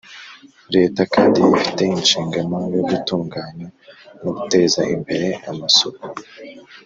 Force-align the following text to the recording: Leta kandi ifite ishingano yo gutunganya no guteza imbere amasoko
Leta 0.75 1.01
kandi 1.13 1.37
ifite 1.55 1.81
ishingano 2.01 2.57
yo 2.75 2.81
gutunganya 2.89 3.67
no 4.21 4.29
guteza 4.37 4.81
imbere 4.95 5.27
amasoko 5.51 6.03